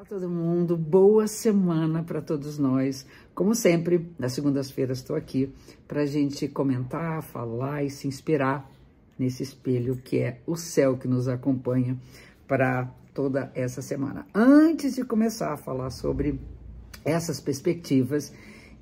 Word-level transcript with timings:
Olá 0.00 0.08
todo 0.08 0.30
mundo, 0.30 0.78
boa 0.78 1.26
semana 1.26 2.02
para 2.02 2.22
todos 2.22 2.58
nós. 2.58 3.04
Como 3.34 3.54
sempre, 3.54 4.10
nas 4.18 4.32
segundas-feiras 4.32 4.96
estou 4.96 5.14
aqui 5.14 5.52
para 5.86 6.00
a 6.00 6.06
gente 6.06 6.48
comentar, 6.48 7.22
falar 7.22 7.84
e 7.84 7.90
se 7.90 8.08
inspirar 8.08 8.66
nesse 9.18 9.42
espelho 9.42 9.96
que 9.96 10.18
é 10.20 10.40
o 10.46 10.56
céu 10.56 10.96
que 10.96 11.06
nos 11.06 11.28
acompanha 11.28 11.98
para 12.48 12.86
toda 13.12 13.52
essa 13.54 13.82
semana. 13.82 14.26
Antes 14.34 14.94
de 14.94 15.04
começar 15.04 15.52
a 15.52 15.58
falar 15.58 15.90
sobre 15.90 16.40
essas 17.04 17.38
perspectivas, 17.38 18.32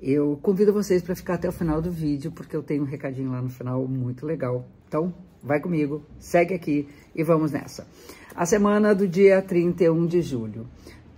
eu 0.01 0.39
convido 0.41 0.71
vocês 0.71 1.01
para 1.01 1.17
ficar 1.17 1.33
até 1.33 1.49
o 1.49 1.51
final 1.51 1.81
do 1.81 1.91
vídeo, 1.91 2.31
porque 2.31 2.55
eu 2.55 2.63
tenho 2.63 2.83
um 2.83 2.87
recadinho 2.87 3.29
lá 3.29 3.41
no 3.41 3.49
final 3.49 3.85
muito 3.85 4.25
legal. 4.25 4.65
Então, 4.87 5.13
vai 5.43 5.59
comigo, 5.59 6.01
segue 6.17 6.53
aqui 6.53 6.87
e 7.13 7.23
vamos 7.23 7.51
nessa. 7.51 7.85
A 8.33 8.45
semana 8.45 8.95
do 8.95 9.05
dia 9.05 9.41
31 9.41 10.07
de 10.07 10.21
julho. 10.21 10.65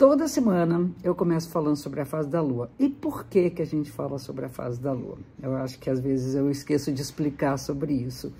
Toda 0.01 0.27
semana 0.27 0.89
eu 1.03 1.13
começo 1.13 1.47
falando 1.51 1.75
sobre 1.75 2.01
a 2.01 2.05
fase 2.05 2.27
da 2.27 2.41
Lua. 2.41 2.71
E 2.79 2.89
por 2.89 3.25
que 3.25 3.51
que 3.51 3.61
a 3.61 3.65
gente 3.65 3.91
fala 3.91 4.17
sobre 4.17 4.45
a 4.45 4.49
fase 4.49 4.81
da 4.81 4.91
Lua? 4.91 5.19
Eu 5.39 5.55
acho 5.55 5.77
que 5.77 5.91
às 5.91 5.99
vezes 5.99 6.33
eu 6.33 6.49
esqueço 6.49 6.91
de 6.91 7.03
explicar 7.03 7.55
sobre 7.57 7.93
isso. 7.93 8.33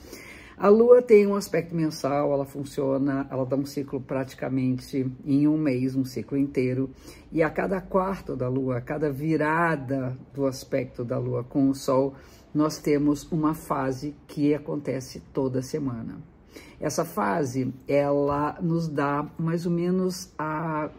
A 0.58 0.70
Lua 0.70 1.04
tem 1.04 1.28
um 1.28 1.36
aspecto 1.36 1.76
mensal, 1.76 2.34
ela 2.34 2.46
funciona, 2.46 3.28
ela 3.30 3.46
dá 3.46 3.56
um 3.56 3.64
ciclo 3.64 4.02
praticamente 4.02 5.06
em 5.24 5.48
um 5.48 5.56
mês, 5.56 5.96
um 5.96 6.04
ciclo 6.04 6.36
inteiro. 6.36 6.90
E 7.32 7.44
a 7.44 7.50
cada 7.52 7.80
quarto 7.80 8.36
da 8.36 8.50
Lua, 8.50 8.78
a 8.78 8.82
cada 8.82 9.12
virada 9.12 10.18
do 10.34 10.48
aspecto 10.48 11.06
da 11.06 11.20
Lua 11.20 11.44
com 11.44 11.70
o 11.70 11.76
Sol, 11.76 12.16
nós 12.52 12.80
temos 12.80 13.32
uma 13.32 13.54
fase 13.54 14.16
que 14.28 14.56
acontece 14.56 15.22
toda 15.32 15.62
semana. 15.62 16.24
Essa 16.80 17.06
fase, 17.06 17.72
ela 17.88 18.58
nos 18.60 18.88
dá 18.88 19.30
mais 19.38 19.68
ou 19.68 19.72
menos 19.72 20.34
a 20.40 20.90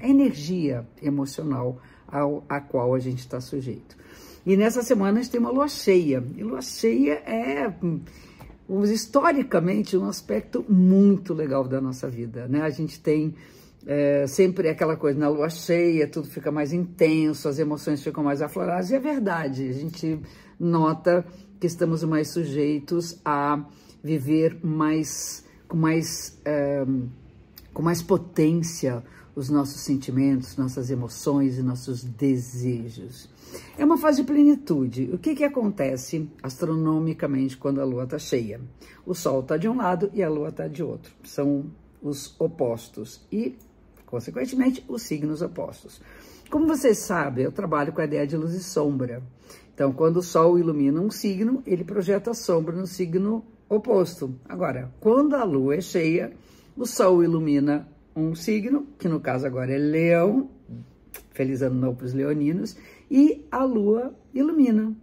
energia 0.00 0.86
emocional 1.02 1.80
ao, 2.06 2.44
a 2.48 2.60
qual 2.60 2.94
a 2.94 2.98
gente 2.98 3.20
está 3.20 3.40
sujeito. 3.40 3.96
E 4.44 4.56
nessa 4.56 4.82
semana 4.82 5.18
a 5.18 5.22
gente 5.22 5.32
tem 5.32 5.40
uma 5.40 5.50
lua 5.50 5.68
cheia. 5.68 6.22
E 6.36 6.42
lua 6.42 6.62
cheia 6.62 7.22
é, 7.26 7.72
historicamente, 8.84 9.96
um 9.96 10.08
aspecto 10.08 10.64
muito 10.68 11.34
legal 11.34 11.66
da 11.66 11.80
nossa 11.80 12.08
vida. 12.08 12.48
Né? 12.48 12.62
A 12.62 12.70
gente 12.70 13.00
tem 13.00 13.34
é, 13.86 14.26
sempre 14.26 14.68
aquela 14.68 14.96
coisa, 14.96 15.18
na 15.18 15.28
lua 15.28 15.48
cheia 15.48 16.06
tudo 16.08 16.28
fica 16.28 16.50
mais 16.50 16.72
intenso, 16.72 17.48
as 17.48 17.58
emoções 17.58 18.02
ficam 18.02 18.24
mais 18.24 18.40
afloradas. 18.40 18.90
E 18.90 18.94
é 18.94 19.00
verdade, 19.00 19.68
a 19.68 19.72
gente 19.72 20.20
nota 20.58 21.24
que 21.60 21.66
estamos 21.66 22.02
mais 22.04 22.28
sujeitos 22.28 23.20
a 23.24 23.64
viver 24.02 24.58
mais 24.64 25.44
com 25.68 25.76
mais, 25.76 26.40
é, 26.44 26.84
com 27.72 27.82
mais 27.82 28.02
potência 28.02 29.04
os 29.38 29.48
nossos 29.48 29.82
sentimentos, 29.82 30.56
nossas 30.56 30.90
emoções 30.90 31.58
e 31.58 31.62
nossos 31.62 32.02
desejos. 32.02 33.28
É 33.78 33.84
uma 33.84 33.96
fase 33.96 34.20
de 34.20 34.26
plenitude. 34.26 35.08
O 35.12 35.18
que, 35.18 35.36
que 35.36 35.44
acontece 35.44 36.28
astronomicamente 36.42 37.56
quando 37.56 37.80
a 37.80 37.84
lua 37.84 38.02
está 38.02 38.18
cheia? 38.18 38.60
O 39.06 39.14
sol 39.14 39.38
está 39.38 39.56
de 39.56 39.68
um 39.68 39.76
lado 39.76 40.10
e 40.12 40.24
a 40.24 40.28
lua 40.28 40.48
está 40.48 40.66
de 40.66 40.82
outro. 40.82 41.12
São 41.22 41.66
os 42.02 42.34
opostos 42.40 43.24
e, 43.30 43.56
consequentemente, 44.04 44.84
os 44.88 45.02
signos 45.02 45.40
opostos. 45.40 46.02
Como 46.50 46.66
vocês 46.66 46.98
sabem, 46.98 47.44
eu 47.44 47.52
trabalho 47.52 47.92
com 47.92 48.00
a 48.00 48.06
ideia 48.06 48.26
de 48.26 48.36
luz 48.36 48.54
e 48.54 48.62
sombra. 48.62 49.22
Então, 49.72 49.92
quando 49.92 50.16
o 50.16 50.22
sol 50.22 50.58
ilumina 50.58 51.00
um 51.00 51.12
signo, 51.12 51.62
ele 51.64 51.84
projeta 51.84 52.32
a 52.32 52.34
sombra 52.34 52.74
no 52.74 52.88
signo 52.88 53.44
oposto. 53.68 54.34
Agora, 54.48 54.92
quando 54.98 55.36
a 55.36 55.44
lua 55.44 55.76
é 55.76 55.80
cheia, 55.80 56.32
o 56.76 56.84
sol 56.84 57.22
ilumina 57.22 57.86
um 58.18 58.34
signo, 58.34 58.86
que 58.98 59.08
no 59.08 59.20
caso 59.20 59.46
agora 59.46 59.72
é 59.72 59.78
leão, 59.78 60.50
feliz 61.30 61.62
ano 61.62 61.76
novo 61.76 61.98
para 61.98 62.06
os 62.06 62.14
leoninos, 62.14 62.76
e 63.10 63.46
a 63.50 63.64
lua 63.64 64.14
ilumina 64.34 64.94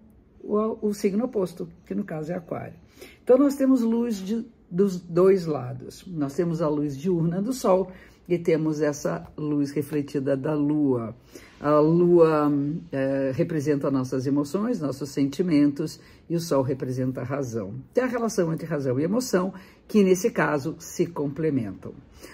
o, 0.43 0.89
o, 0.89 0.93
signo 0.93 1.25
oposto, 1.25 1.67
que 1.85 1.95
no 1.95 2.03
caso 2.03 2.31
é 2.31 2.35
aquário. 2.35 2.75
Então 3.23 3.37
nós 3.37 3.55
temos 3.55 3.81
luz 3.81 4.17
de, 4.17 4.45
dos 4.69 4.99
dois 4.99 5.45
lados. 5.45 6.05
Nós 6.05 6.35
temos 6.35 6.61
a 6.61 6.69
luz 6.69 6.97
diurna 6.97 7.41
do 7.41 7.51
sol 7.51 7.91
e 8.27 8.37
temos 8.37 8.81
essa 8.81 9.27
luz 9.37 9.71
refletida 9.71 10.35
da 10.35 10.53
lua. 10.53 11.15
A 11.59 11.79
lua 11.79 12.51
é, 12.91 13.31
representa 13.33 13.89
nossas 13.89 14.27
emoções, 14.27 14.81
nossos 14.81 15.09
sentimentos, 15.09 15.99
e 16.29 16.35
o 16.35 16.39
sol 16.39 16.61
representa 16.61 17.21
a 17.21 17.23
razão. 17.23 17.75
Tem 17.93 18.03
a 18.03 18.07
relação 18.07 18.51
entre 18.51 18.65
razão 18.65 18.99
e 18.99 19.03
emoção, 19.03 19.53
que 19.87 20.03
nesse 20.03 20.31
caso 20.31 20.75
se 20.79 21.05
complementam. 21.05 21.93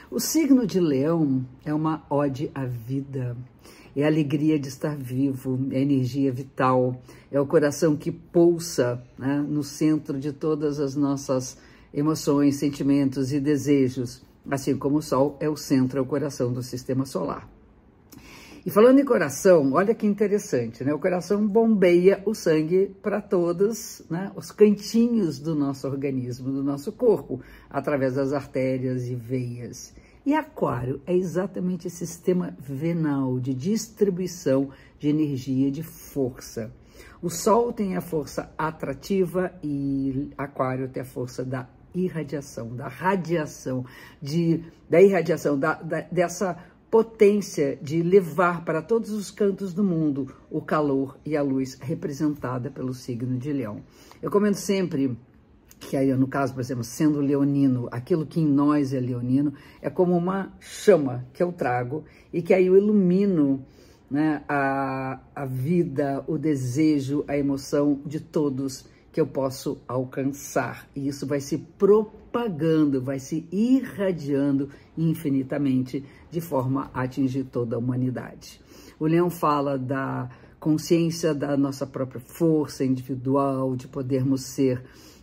O 0.09 0.19
signo 0.19 0.65
de 0.65 0.79
leão 0.79 1.45
é 1.65 1.73
uma 1.73 2.05
ode 2.09 2.49
à 2.55 2.65
vida, 2.65 3.35
é 3.95 4.03
a 4.03 4.07
alegria 4.07 4.57
de 4.57 4.69
estar 4.69 4.95
vivo, 4.95 5.59
é 5.71 5.77
a 5.77 5.81
energia 5.81 6.31
vital, 6.31 7.01
é 7.31 7.39
o 7.39 7.45
coração 7.45 7.95
que 7.95 8.11
pulsa 8.11 9.03
né, 9.17 9.45
no 9.47 9.63
centro 9.63 10.17
de 10.17 10.31
todas 10.31 10.79
as 10.79 10.95
nossas 10.95 11.57
emoções, 11.93 12.55
sentimentos 12.55 13.33
e 13.33 13.39
desejos, 13.39 14.23
assim 14.49 14.77
como 14.77 14.97
o 14.97 15.01
Sol 15.01 15.37
é 15.39 15.49
o 15.49 15.55
centro, 15.55 15.99
é 15.99 16.01
o 16.01 16.05
coração 16.05 16.51
do 16.51 16.63
sistema 16.63 17.05
solar. 17.05 17.47
E 18.63 18.69
falando 18.69 18.99
em 18.99 19.05
coração, 19.05 19.73
olha 19.73 19.95
que 19.95 20.05
interessante, 20.05 20.83
né? 20.83 20.93
O 20.93 20.99
coração 20.99 21.47
bombeia 21.47 22.21
o 22.27 22.35
sangue 22.35 22.95
para 23.01 23.19
todos 23.19 24.03
né, 24.07 24.31
os 24.35 24.51
cantinhos 24.51 25.39
do 25.39 25.55
nosso 25.55 25.87
organismo, 25.87 26.51
do 26.51 26.63
nosso 26.63 26.91
corpo, 26.91 27.41
através 27.67 28.13
das 28.13 28.33
artérias 28.33 29.07
e 29.07 29.15
veias. 29.15 29.95
E 30.23 30.35
aquário 30.35 31.01
é 31.07 31.15
exatamente 31.15 31.87
esse 31.87 32.05
sistema 32.05 32.55
venal 32.59 33.39
de 33.39 33.55
distribuição 33.55 34.69
de 34.99 35.09
energia, 35.09 35.71
de 35.71 35.81
força. 35.81 36.71
O 37.19 37.31
sol 37.31 37.73
tem 37.73 37.97
a 37.97 38.01
força 38.01 38.53
atrativa 38.55 39.51
e 39.63 40.29
aquário 40.37 40.87
tem 40.87 41.01
a 41.01 41.05
força 41.05 41.43
da 41.43 41.67
irradiação, 41.93 42.75
da 42.75 42.87
radiação, 42.87 43.85
de, 44.21 44.63
da 44.89 45.01
irradiação, 45.01 45.57
da, 45.57 45.73
da, 45.73 46.01
dessa 46.01 46.57
potência 46.89 47.79
de 47.81 48.03
levar 48.03 48.65
para 48.65 48.81
todos 48.81 49.11
os 49.11 49.31
cantos 49.31 49.73
do 49.73 49.83
mundo 49.83 50.33
o 50.49 50.61
calor 50.61 51.17
e 51.25 51.37
a 51.37 51.41
luz 51.41 51.77
representada 51.79 52.69
pelo 52.69 52.93
signo 52.93 53.37
de 53.37 53.53
Leão. 53.53 53.81
Eu 54.21 54.29
comento 54.29 54.57
sempre 54.57 55.17
que 55.79 55.97
aí, 55.97 56.13
no 56.13 56.27
caso, 56.27 56.53
por 56.53 56.59
exemplo, 56.59 56.83
sendo 56.83 57.19
leonino, 57.19 57.87
aquilo 57.91 58.25
que 58.25 58.39
em 58.39 58.45
nós 58.45 58.93
é 58.93 58.99
leonino, 58.99 59.53
é 59.81 59.89
como 59.89 60.15
uma 60.15 60.53
chama 60.59 61.25
que 61.33 61.41
eu 61.41 61.51
trago 61.51 62.03
e 62.31 62.41
que 62.41 62.53
aí 62.53 62.67
eu 62.67 62.77
ilumino 62.77 63.65
né, 64.09 64.43
a, 64.47 65.19
a 65.33 65.45
vida, 65.45 66.23
o 66.27 66.37
desejo, 66.37 67.23
a 67.27 67.37
emoção 67.37 68.01
de 68.05 68.19
todos 68.19 68.85
que 69.11 69.19
eu 69.19 69.27
posso 69.27 69.81
alcançar. 69.87 70.87
E 70.95 71.07
isso 71.07 71.27
vai 71.27 71.39
se 71.39 71.57
propagando, 71.57 73.01
vai 73.01 73.19
se 73.19 73.45
irradiando 73.51 74.69
infinitamente 74.97 76.03
de 76.29 76.39
forma 76.39 76.89
a 76.93 77.03
atingir 77.03 77.43
toda 77.45 77.75
a 77.75 77.79
humanidade. 77.79 78.61
O 78.99 79.05
Leão 79.05 79.29
fala 79.29 79.77
da 79.77 80.29
consciência 80.59 81.33
da 81.33 81.57
nossa 81.57 81.85
própria 81.87 82.21
força 82.21 82.85
individual, 82.85 83.75
de 83.75 83.87
podermos 83.87 84.43
ser 84.43 84.77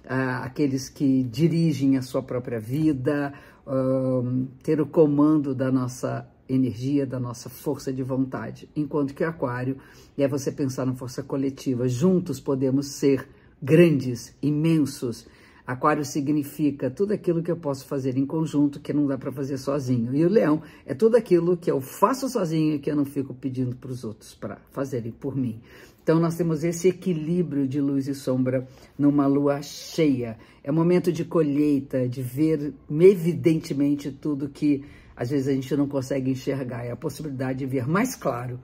uh, 0.04 0.42
aqueles 0.42 0.88
que 0.88 1.22
dirigem 1.22 1.96
a 1.96 2.02
sua 2.02 2.22
própria 2.22 2.58
vida, 2.58 3.32
uh, 3.66 4.46
ter 4.62 4.80
o 4.80 4.86
comando 4.86 5.54
da 5.54 5.70
nossa 5.70 6.28
energia, 6.48 7.06
da 7.06 7.20
nossa 7.20 7.48
força 7.48 7.92
de 7.92 8.02
vontade. 8.02 8.68
Enquanto 8.74 9.14
que 9.14 9.22
Aquário 9.22 9.76
é 10.16 10.26
você 10.26 10.50
pensar 10.50 10.84
na 10.86 10.94
força 10.94 11.22
coletiva. 11.22 11.86
Juntos 11.86 12.40
podemos 12.40 12.88
ser 12.88 13.28
grandes, 13.62 14.34
imensos. 14.42 15.26
Aquário 15.66 16.04
significa 16.04 16.88
tudo 16.90 17.12
aquilo 17.12 17.42
que 17.42 17.50
eu 17.50 17.56
posso 17.56 17.84
fazer 17.84 18.16
em 18.16 18.24
conjunto 18.24 18.80
que 18.80 18.92
não 18.92 19.06
dá 19.06 19.18
para 19.18 19.30
fazer 19.30 19.58
sozinho. 19.58 20.14
E 20.14 20.24
o 20.24 20.28
leão 20.28 20.62
é 20.86 20.94
tudo 20.94 21.16
aquilo 21.16 21.58
que 21.58 21.70
eu 21.70 21.78
faço 21.80 22.28
sozinho 22.28 22.76
e 22.76 22.78
que 22.78 22.90
eu 22.90 22.96
não 22.96 23.04
fico 23.04 23.34
pedindo 23.34 23.76
para 23.76 23.90
os 23.90 24.02
outros 24.02 24.34
para 24.34 24.58
fazerem 24.70 25.12
por 25.12 25.36
mim. 25.36 25.60
Então 26.02 26.18
nós 26.18 26.36
temos 26.36 26.64
esse 26.64 26.88
equilíbrio 26.88 27.68
de 27.68 27.82
luz 27.82 28.08
e 28.08 28.14
sombra 28.14 28.66
numa 28.98 29.26
lua 29.26 29.60
cheia. 29.60 30.38
É 30.64 30.72
momento 30.72 31.12
de 31.12 31.22
colheita, 31.22 32.08
de 32.08 32.22
ver 32.22 32.72
evidentemente 32.90 34.10
tudo 34.10 34.48
que 34.48 34.82
às 35.14 35.28
vezes 35.28 35.48
a 35.48 35.52
gente 35.52 35.76
não 35.76 35.86
consegue 35.86 36.30
enxergar. 36.30 36.82
É 36.86 36.92
a 36.92 36.96
possibilidade 36.96 37.58
de 37.58 37.66
ver 37.66 37.86
mais 37.86 38.16
claro 38.16 38.58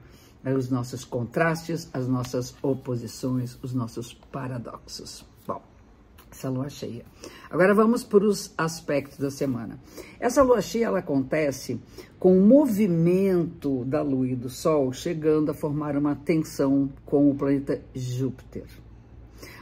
os 0.53 0.69
nossos 0.69 1.05
contrastes, 1.05 1.89
as 1.93 2.07
nossas 2.07 2.55
oposições, 2.63 3.59
os 3.63 3.73
nossos 3.73 4.13
paradoxos. 4.13 5.25
Bom, 5.47 5.63
essa 6.31 6.51
lua 6.51 6.69
cheia. 6.69 7.05
Agora 7.49 7.73
vamos 7.73 8.05
para 8.05 8.25
os 8.25 8.53
aspectos 8.59 9.19
da 9.19 9.31
semana. 9.31 9.79
Essa 10.21 10.43
lua 10.43 10.61
cheia 10.61 10.87
ela 10.87 10.99
acontece 10.99 11.81
com 12.19 12.37
o 12.37 12.41
movimento 12.41 13.85
da 13.85 14.03
lua 14.03 14.29
e 14.29 14.37
do 14.37 14.51
sol 14.51 14.93
chegando 14.93 15.51
a 15.51 15.55
formar 15.55 15.97
uma 15.97 16.17
tensão 16.17 16.91
com 17.07 17.31
o 17.31 17.35
planeta 17.35 17.81
Júpiter. 17.95 18.67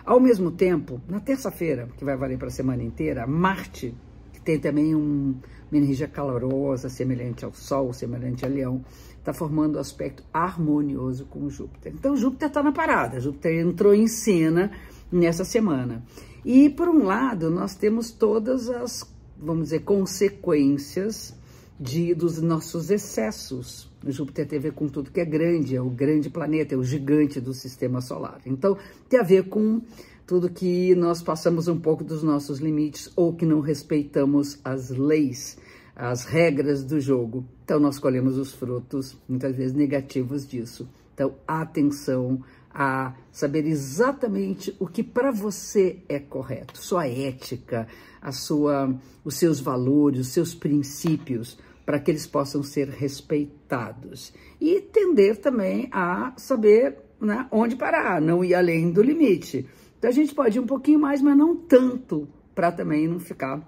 Ao 0.05 0.19
mesmo 0.19 0.51
tempo, 0.51 1.01
na 1.09 1.21
terça-feira, 1.21 1.89
que 1.97 2.05
vai 2.05 2.17
valer 2.17 2.39
para 2.39 2.49
a 2.49 2.51
semana 2.51 2.83
inteira, 2.83 3.27
Marte, 3.27 3.95
que 4.33 4.41
tem 4.41 4.59
também 4.59 4.95
um 4.97 5.37
uma 5.73 5.79
energia 5.79 6.07
calorosa, 6.07 6.91
semelhante 6.91 7.45
ao 7.45 7.55
Sol, 7.55 7.95
semelhante 7.95 8.45
a 8.45 8.49
Leão, 8.49 8.85
está 9.19 9.33
formando 9.33 9.77
um 9.77 9.81
aspecto 9.81 10.23
harmonioso 10.33 11.25
com 11.25 11.49
Júpiter. 11.49 11.93
Então, 11.95 12.15
Júpiter 12.15 12.49
está 12.49 12.63
na 12.63 12.73
parada, 12.73 13.19
Júpiter 13.19 13.59
entrou 13.59 13.95
em 13.95 14.07
cena 14.07 14.71
nessa 15.11 15.45
semana. 15.45 16.05
E, 16.45 16.69
por 16.69 16.89
um 16.89 17.05
lado, 17.05 17.51
nós 17.51 17.75
temos 17.75 18.11
todas 18.11 18.69
as, 18.69 19.11
vamos 19.39 19.65
dizer, 19.65 19.81
consequências 19.81 21.35
de, 21.81 22.15
dos 22.15 22.41
nossos 22.43 22.91
excessos. 22.91 23.91
Júpiter 24.05 24.47
tem 24.47 24.59
a 24.59 24.63
ver 24.63 24.73
com 24.73 24.89
tudo 24.89 25.11
que 25.11 25.21
é 25.21 25.25
grande, 25.25 25.75
é 25.75 25.81
o 25.81 25.89
grande 25.89 26.29
planeta, 26.29 26.75
é 26.75 26.77
o 26.79 26.85
gigante 26.85 27.41
do 27.41 27.55
sistema 27.55 28.01
solar. 28.01 28.41
Então, 28.45 28.77
tem 29.09 29.19
a 29.19 29.23
ver 29.23 29.49
com 29.49 29.81
tudo 30.27 30.51
que 30.51 30.95
nós 30.95 31.23
passamos 31.23 31.69
um 31.69 31.79
pouco 31.79 32.05
dos 32.05 32.23
nossos 32.23 32.59
limites 32.59 33.11
ou 33.17 33.35
que 33.35 33.47
não 33.47 33.61
respeitamos 33.61 34.59
as 34.65 34.91
leis, 34.91 35.59
as 35.95 36.25
regras 36.25 36.85
do 36.85 37.01
jogo. 37.01 37.45
Então, 37.65 37.79
nós 37.79 37.99
colhemos 37.99 38.39
os 38.39 38.53
frutos, 38.53 39.17
muitas 39.29 39.55
vezes 39.57 39.75
negativos 39.75 40.47
disso. 40.47 40.89
Então, 41.15 41.35
atenção 41.47 42.43
a 42.75 43.15
saber 43.31 43.67
exatamente 43.67 44.75
o 44.79 44.87
que 44.87 45.03
para 45.03 45.31
você 45.31 45.99
é 46.09 46.19
correto, 46.19 46.79
sua 46.79 47.07
ética, 47.07 47.87
a 48.21 48.33
sua, 48.33 48.95
os 49.25 49.37
seus 49.37 49.61
valores, 49.61 50.21
os 50.21 50.29
seus 50.29 50.55
princípios, 50.55 51.59
para 51.85 51.99
que 51.99 52.11
eles 52.11 52.27
possam 52.27 52.63
ser 52.63 52.89
respeitados. 52.89 54.33
E 54.61 54.81
tender 54.81 55.37
também 55.37 55.89
a 55.93 56.33
saber 56.37 56.97
né, 57.21 57.47
onde 57.51 57.77
parar, 57.77 58.21
não 58.21 58.45
ir 58.45 58.55
além 58.55 58.91
do 58.91 59.03
limite. 59.03 59.69
Então 60.03 60.11
a 60.11 60.15
gente 60.15 60.35
pode 60.35 60.59
ir 60.59 60.61
um 60.61 60.67
pouquinho 60.67 60.99
mais, 60.99 61.23
mas 61.23 61.37
não 61.37 61.55
tanto, 61.55 62.27
para 62.57 62.73
também 62.73 63.07
não 63.07 63.21
ficar 63.21 63.63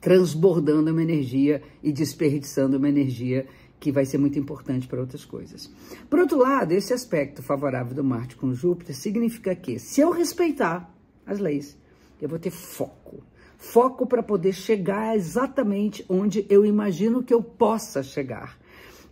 transbordando 0.00 0.92
uma 0.92 1.02
energia 1.02 1.60
e 1.82 1.90
desperdiçando 1.90 2.76
uma 2.76 2.88
energia 2.88 3.44
que 3.80 3.90
vai 3.90 4.04
ser 4.04 4.18
muito 4.18 4.38
importante 4.38 4.86
para 4.86 5.00
outras 5.00 5.24
coisas. 5.24 5.68
Por 6.08 6.20
outro 6.20 6.38
lado, 6.38 6.70
esse 6.70 6.94
aspecto 6.94 7.42
favorável 7.42 7.92
do 7.92 8.04
Marte 8.04 8.36
com 8.36 8.54
Júpiter 8.54 8.94
significa 8.94 9.52
que, 9.56 9.80
se 9.80 10.00
eu 10.00 10.12
respeitar 10.12 10.94
as 11.26 11.40
leis, 11.40 11.76
eu 12.22 12.28
vou 12.28 12.38
ter 12.38 12.52
foco. 12.52 13.24
Foco 13.58 14.06
para 14.06 14.22
poder 14.22 14.52
chegar 14.52 15.16
exatamente 15.16 16.04
onde 16.08 16.46
eu 16.48 16.64
imagino 16.64 17.20
que 17.20 17.34
eu 17.34 17.42
possa 17.42 18.00
chegar. 18.00 18.56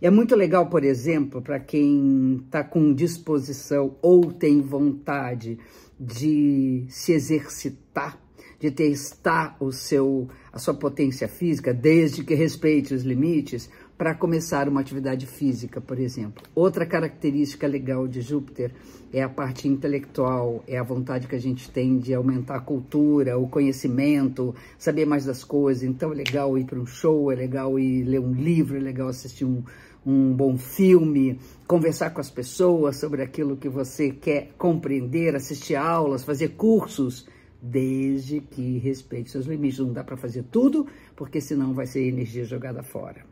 É 0.01 0.09
muito 0.09 0.33
legal, 0.33 0.69
por 0.69 0.85
exemplo, 0.85 1.41
para 1.41 1.59
quem 1.59 2.41
está 2.45 2.63
com 2.63 2.93
disposição 2.93 3.97
ou 4.01 4.31
tem 4.31 4.61
vontade 4.61 5.59
de 6.03 6.85
se 6.89 7.13
exercitar, 7.13 8.19
de 8.59 8.69
testar 8.71 9.55
o 9.59 9.71
seu, 9.71 10.27
a 10.51 10.59
sua 10.59 10.73
potência 10.73 11.27
física, 11.27 11.73
desde 11.73 12.23
que 12.23 12.33
respeite 12.33 12.93
os 12.93 13.03
limites, 13.03 13.69
para 13.97 14.15
começar 14.15 14.67
uma 14.67 14.81
atividade 14.81 15.25
física, 15.25 15.79
por 15.79 15.99
exemplo. 15.99 16.43
Outra 16.55 16.85
característica 16.85 17.67
legal 17.67 18.07
de 18.07 18.21
Júpiter 18.21 18.71
é 19.13 19.21
a 19.21 19.29
parte 19.29 19.67
intelectual, 19.67 20.63
é 20.67 20.77
a 20.77 20.83
vontade 20.83 21.27
que 21.27 21.35
a 21.35 21.39
gente 21.39 21.69
tem 21.69 21.97
de 21.99 22.13
aumentar 22.13 22.55
a 22.55 22.59
cultura, 22.59 23.37
o 23.37 23.47
conhecimento, 23.47 24.55
saber 24.77 25.05
mais 25.05 25.25
das 25.25 25.43
coisas. 25.43 25.83
Então 25.83 26.11
é 26.11 26.15
legal 26.15 26.57
ir 26.57 26.65
para 26.65 26.79
um 26.79 26.85
show, 26.85 27.31
é 27.31 27.35
legal 27.35 27.79
ir 27.79 28.03
ler 28.03 28.19
um 28.19 28.33
livro, 28.33 28.75
é 28.75 28.79
legal 28.79 29.07
assistir 29.07 29.45
um, 29.45 29.63
um 30.05 30.33
bom 30.33 30.57
filme, 30.57 31.39
conversar 31.65 32.11
com 32.11 32.21
as 32.21 32.29
pessoas 32.29 32.97
sobre 32.97 33.21
aquilo 33.21 33.57
que 33.57 33.69
você 33.69 34.11
quer 34.11 34.51
compreender, 34.57 35.35
assistir 35.35 35.75
aulas, 35.75 36.23
fazer 36.23 36.49
cursos, 36.49 37.27
desde 37.61 38.41
que 38.41 38.77
respeite 38.79 39.31
seus 39.31 39.45
limites. 39.45 39.79
Não 39.79 39.93
dá 39.93 40.03
para 40.03 40.17
fazer 40.17 40.43
tudo, 40.43 40.85
porque 41.15 41.39
senão 41.39 41.73
vai 41.73 41.85
ser 41.85 42.05
energia 42.05 42.43
jogada 42.43 42.83
fora. 42.83 43.25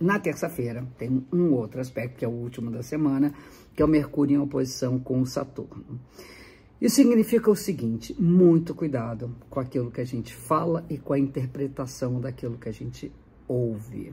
Na 0.00 0.18
terça-feira, 0.18 0.86
tem 0.98 1.24
um 1.32 1.52
outro 1.52 1.80
aspecto, 1.80 2.18
que 2.18 2.24
é 2.24 2.28
o 2.28 2.32
último 2.32 2.70
da 2.70 2.82
semana, 2.82 3.32
que 3.74 3.82
é 3.82 3.84
o 3.84 3.88
Mercúrio 3.88 4.36
em 4.36 4.40
oposição 4.40 4.98
com 4.98 5.20
o 5.20 5.26
Saturno. 5.26 6.00
Isso 6.80 6.96
significa 6.96 7.50
o 7.50 7.56
seguinte: 7.56 8.14
muito 8.20 8.74
cuidado 8.74 9.34
com 9.48 9.60
aquilo 9.60 9.90
que 9.90 10.00
a 10.00 10.04
gente 10.04 10.34
fala 10.34 10.84
e 10.90 10.98
com 10.98 11.12
a 11.12 11.18
interpretação 11.18 12.20
daquilo 12.20 12.58
que 12.58 12.68
a 12.68 12.72
gente 12.72 13.12
ouve. 13.46 14.12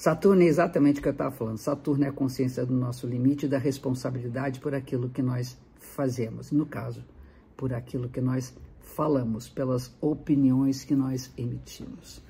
Saturno 0.00 0.42
é 0.42 0.46
exatamente 0.46 0.98
o 0.98 1.02
que 1.02 1.08
eu 1.08 1.12
estava 1.12 1.30
falando. 1.30 1.58
Saturno 1.58 2.06
é 2.06 2.08
a 2.08 2.12
consciência 2.12 2.64
do 2.64 2.72
nosso 2.72 3.06
limite 3.06 3.44
e 3.44 3.48
da 3.50 3.58
responsabilidade 3.58 4.58
por 4.58 4.74
aquilo 4.74 5.10
que 5.10 5.20
nós 5.20 5.58
fazemos. 5.78 6.50
No 6.50 6.64
caso, 6.64 7.04
por 7.54 7.74
aquilo 7.74 8.08
que 8.08 8.18
nós 8.18 8.56
falamos, 8.80 9.50
pelas 9.50 9.94
opiniões 10.00 10.84
que 10.84 10.94
nós 10.94 11.30
emitimos. 11.36 12.22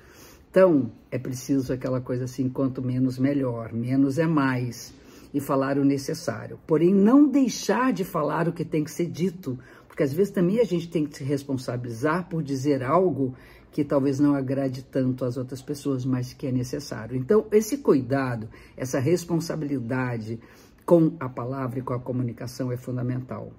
Então, 0.49 0.91
é 1.09 1.17
preciso 1.17 1.71
aquela 1.71 2.01
coisa 2.01 2.25
assim, 2.25 2.49
quanto 2.49 2.81
menos 2.81 3.17
melhor, 3.17 3.71
menos 3.71 4.19
é 4.19 4.27
mais, 4.27 4.93
e 5.33 5.39
falar 5.39 5.77
o 5.77 5.85
necessário. 5.85 6.59
Porém, 6.67 6.93
não 6.93 7.25
deixar 7.25 7.93
de 7.93 8.03
falar 8.03 8.49
o 8.49 8.51
que 8.51 8.65
tem 8.65 8.83
que 8.83 8.91
ser 8.91 9.05
dito, 9.05 9.57
porque 9.87 10.03
às 10.03 10.11
vezes 10.11 10.33
também 10.33 10.59
a 10.59 10.65
gente 10.65 10.89
tem 10.89 11.05
que 11.05 11.15
se 11.15 11.23
responsabilizar 11.23 12.27
por 12.27 12.43
dizer 12.43 12.83
algo 12.83 13.33
que 13.71 13.83
talvez 13.83 14.19
não 14.19 14.35
agrade 14.35 14.83
tanto 14.83 15.23
às 15.23 15.37
outras 15.37 15.61
pessoas, 15.61 16.05
mas 16.05 16.33
que 16.33 16.45
é 16.45 16.51
necessário. 16.51 17.15
Então, 17.15 17.45
esse 17.51 17.77
cuidado, 17.77 18.49
essa 18.75 18.99
responsabilidade 18.99 20.39
com 20.85 21.15
a 21.19 21.29
palavra 21.29 21.79
e 21.79 21.81
com 21.81 21.93
a 21.93 21.99
comunicação 21.99 22.71
é 22.71 22.77
fundamental. 22.77 23.53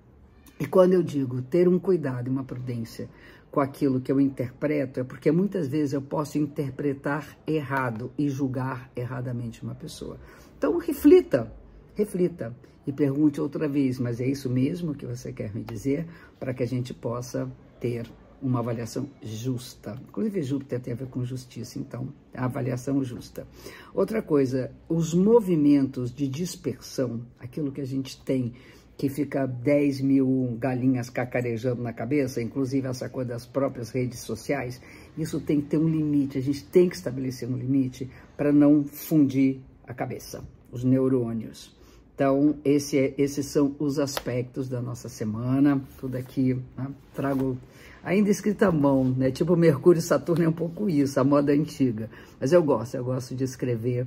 E 0.61 0.67
quando 0.67 0.93
eu 0.93 1.03
digo 1.03 1.41
ter 1.41 1.67
um 1.67 1.79
cuidado 1.79 2.29
e 2.29 2.31
uma 2.31 2.45
prudência 2.45 3.09
com 3.51 3.61
aquilo 3.61 4.01
que 4.01 4.13
eu 4.13 4.21
interpreto, 4.21 5.01
é 5.01 5.05
porque 5.05 5.31
muitas 5.33 5.67
vezes 5.67 5.93
eu 5.93 6.03
posso 6.03 6.39
interpretar 6.39 7.37
errado 7.47 8.13
e 8.19 8.29
julgar 8.29 8.91
erradamente 8.95 9.63
uma 9.63 9.75
pessoa. 9.75 10.19
Então, 10.57 10.79
reflita, 10.79 11.53
reflita 11.95 12.55
e 12.87 12.93
pergunte 12.93 13.41
outra 13.41 13.69
vez, 13.69 13.99
mas 13.99 14.21
é 14.21 14.27
isso 14.27 14.49
mesmo 14.49 14.95
que 14.95 15.07
você 15.07 15.33
quer 15.33 15.55
me 15.55 15.65
dizer? 15.65 16.07
Para 16.39 16.53
que 16.55 16.63
a 16.63 16.67
gente 16.67 16.93
possa 16.93 17.51
ter 17.81 18.11
uma 18.43 18.59
avaliação 18.59 19.09
justa. 19.23 19.99
Inclusive, 20.09 20.43
Júpiter 20.43 20.81
tem 20.81 20.93
a 20.93 20.97
ver 20.97 21.07
com 21.07 21.25
justiça, 21.25 21.79
então, 21.79 22.09
a 22.35 22.45
avaliação 22.45 23.03
justa. 23.05 23.47
Outra 23.95 24.21
coisa, 24.21 24.71
os 24.89 25.15
movimentos 25.15 26.13
de 26.13 26.27
dispersão, 26.27 27.23
aquilo 27.39 27.71
que 27.73 27.81
a 27.81 27.87
gente 27.87 28.21
tem 28.23 28.53
que 28.97 29.09
fica 29.09 29.47
10 29.47 30.01
mil 30.01 30.57
galinhas 30.61 31.11
cacarejando 31.11 31.83
na 31.83 31.93
cabeça, 31.93 32.43
inclusive 32.43 32.87
essa 32.87 33.09
coisa 33.09 33.31
das 33.31 33.47
próprias 33.47 33.91
redes 33.91 34.21
sociais, 34.21 34.81
isso 35.17 35.41
tem 35.41 35.61
que 35.61 35.69
ter 35.69 35.79
um 35.79 35.89
limite, 35.89 36.39
a 36.39 36.41
gente 36.41 36.65
tem 36.65 36.89
que 36.89 36.95
estabelecer 36.95 37.49
um 37.49 37.57
limite 37.57 38.09
para 38.37 38.53
não 38.53 38.85
fundir 38.85 39.61
a 39.87 39.95
cabeça, 39.95 40.45
os 40.71 40.85
neurônios. 40.85 41.75
Então, 42.15 42.55
esse 42.65 42.99
é, 42.99 43.15
esses 43.19 43.47
são 43.47 43.75
os 43.79 43.99
aspectos 43.99 44.69
da 44.69 44.81
nossa 44.81 45.09
semana. 45.09 45.83
Tudo 45.99 46.17
aqui, 46.17 46.55
né? 46.77 46.89
trago 47.15 47.59
ainda 48.05 48.31
escrita 48.31 48.69
à 48.69 48.73
mão, 48.73 49.05
né? 49.05 49.31
Tipo 49.31 49.57
Mercúrio 49.57 49.99
e 49.99 50.03
Saturno 50.03 50.45
é 50.45 50.49
um 50.49 50.53
pouco 50.53 50.89
isso, 50.89 51.19
a 51.19 51.25
moda 51.25 51.53
antiga. 51.53 52.11
Mas 52.41 52.53
eu 52.53 52.63
gosto, 52.63 52.97
eu 52.97 53.05
gosto 53.05 53.35
de 53.35 53.45
escrever 53.45 54.07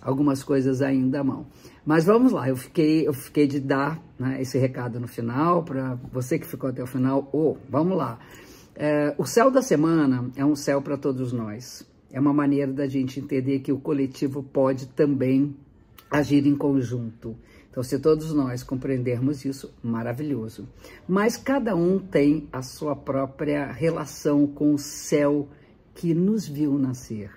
algumas 0.00 0.42
coisas 0.42 0.82
ainda 0.82 1.20
à 1.20 1.24
mão. 1.24 1.46
Mas 1.84 2.04
vamos 2.04 2.32
lá, 2.32 2.48
eu 2.48 2.56
fiquei, 2.56 3.06
eu 3.06 3.12
fiquei 3.12 3.46
de 3.46 3.60
dar 3.60 4.00
né, 4.18 4.40
esse 4.40 4.58
recado 4.58 4.98
no 5.00 5.08
final, 5.08 5.64
para 5.64 5.94
você 6.12 6.38
que 6.38 6.46
ficou 6.46 6.70
até 6.70 6.82
o 6.82 6.86
final. 6.86 7.28
Oh, 7.32 7.56
vamos 7.68 7.96
lá. 7.96 8.18
É, 8.74 9.14
o 9.16 9.24
céu 9.24 9.50
da 9.50 9.62
semana 9.62 10.30
é 10.36 10.44
um 10.44 10.54
céu 10.54 10.82
para 10.82 10.96
todos 10.96 11.32
nós. 11.32 11.86
É 12.12 12.20
uma 12.20 12.32
maneira 12.32 12.72
da 12.72 12.86
gente 12.86 13.20
entender 13.20 13.60
que 13.60 13.72
o 13.72 13.78
coletivo 13.78 14.42
pode 14.42 14.86
também 14.88 15.56
agir 16.10 16.46
em 16.46 16.56
conjunto. 16.56 17.36
Então, 17.76 17.84
se 17.84 17.98
todos 17.98 18.32
nós 18.32 18.62
compreendermos 18.62 19.44
isso, 19.44 19.70
maravilhoso. 19.82 20.66
Mas 21.06 21.36
cada 21.36 21.76
um 21.76 21.98
tem 21.98 22.48
a 22.50 22.62
sua 22.62 22.96
própria 22.96 23.70
relação 23.70 24.46
com 24.46 24.72
o 24.72 24.78
céu 24.78 25.46
que 25.94 26.14
nos 26.14 26.48
viu 26.48 26.78
nascer 26.78 27.32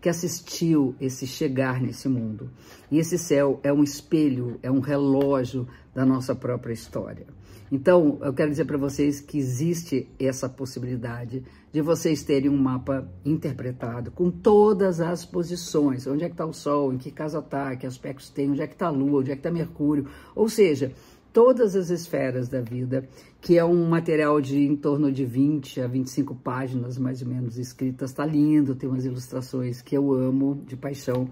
que 0.00 0.08
assistiu 0.10 0.94
esse 1.00 1.26
chegar 1.26 1.80
nesse 1.80 2.10
mundo. 2.10 2.50
E 2.90 2.98
esse 2.98 3.16
céu 3.16 3.58
é 3.62 3.72
um 3.72 3.82
espelho, 3.82 4.58
é 4.62 4.70
um 4.70 4.80
relógio 4.80 5.66
da 5.94 6.04
nossa 6.04 6.34
própria 6.34 6.74
história. 6.74 7.26
Então, 7.72 8.18
eu 8.20 8.32
quero 8.32 8.50
dizer 8.50 8.64
para 8.64 8.76
vocês 8.76 9.20
que 9.20 9.38
existe 9.38 10.08
essa 10.18 10.48
possibilidade 10.48 11.42
de 11.72 11.80
vocês 11.80 12.22
terem 12.22 12.48
um 12.48 12.56
mapa 12.56 13.10
interpretado 13.24 14.10
com 14.10 14.30
todas 14.30 15.00
as 15.00 15.24
posições, 15.24 16.06
onde 16.06 16.24
é 16.24 16.28
que 16.28 16.34
está 16.34 16.46
o 16.46 16.52
Sol, 16.52 16.92
em 16.92 16.98
que 16.98 17.10
casa 17.10 17.38
está, 17.38 17.74
que 17.74 17.86
aspectos 17.86 18.30
tem, 18.30 18.50
onde 18.50 18.62
é 18.62 18.66
que 18.66 18.74
está 18.74 18.86
a 18.86 18.90
Lua, 18.90 19.20
onde 19.20 19.32
é 19.32 19.34
que 19.34 19.40
está 19.40 19.50
Mercúrio, 19.50 20.06
ou 20.36 20.48
seja, 20.48 20.92
todas 21.32 21.74
as 21.74 21.90
esferas 21.90 22.48
da 22.48 22.60
vida, 22.60 23.08
que 23.40 23.58
é 23.58 23.64
um 23.64 23.88
material 23.88 24.40
de 24.40 24.56
em 24.56 24.76
torno 24.76 25.10
de 25.10 25.24
20 25.24 25.80
a 25.80 25.88
25 25.88 26.32
páginas, 26.36 26.96
mais 26.96 27.20
ou 27.22 27.28
menos, 27.28 27.58
escritas. 27.58 28.10
Está 28.10 28.24
lindo, 28.24 28.76
tem 28.76 28.88
umas 28.88 29.04
ilustrações 29.04 29.82
que 29.82 29.96
eu 29.96 30.12
amo 30.14 30.62
de 30.64 30.76
paixão. 30.76 31.28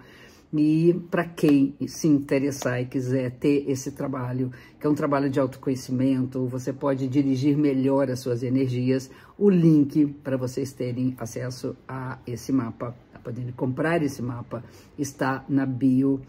E 0.54 0.92
para 1.10 1.24
quem 1.24 1.74
se 1.86 2.06
interessar 2.06 2.82
e 2.82 2.86
quiser 2.86 3.30
ter 3.30 3.70
esse 3.70 3.92
trabalho, 3.92 4.50
que 4.78 4.86
é 4.86 4.90
um 4.90 4.94
trabalho 4.94 5.30
de 5.30 5.40
autoconhecimento, 5.40 6.46
você 6.46 6.72
pode 6.72 7.08
dirigir 7.08 7.56
melhor 7.56 8.10
as 8.10 8.20
suas 8.20 8.42
energias. 8.42 9.10
O 9.38 9.48
link 9.48 10.06
para 10.22 10.36
vocês 10.36 10.72
terem 10.72 11.14
acesso 11.18 11.74
a 11.88 12.18
esse 12.26 12.52
mapa 12.52 12.94
mapa, 13.22 13.32
de 13.32 13.52
comprar 13.52 14.02
esse 14.02 14.20
mapa, 14.20 14.64
está 14.98 15.44
na 15.48 15.64
bio 15.64 16.20